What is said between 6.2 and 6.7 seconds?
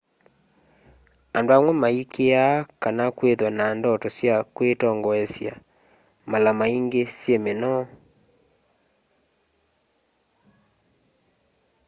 mala